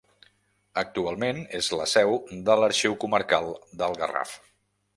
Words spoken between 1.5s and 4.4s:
és la seu de l'Arxiu Comarcal del Garraf.